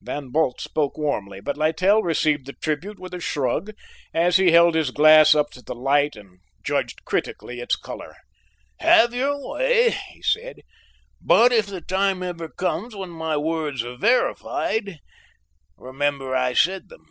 [0.00, 3.70] Van Bult spoke warmly, but Littell received the tribute with a shrug
[4.12, 8.16] as he held his glass up to the light and judged critically its color.
[8.80, 10.62] "Have your way," he said,
[11.20, 14.98] "but if the time ever comes when my words are verified,
[15.76, 17.06] remember I said them."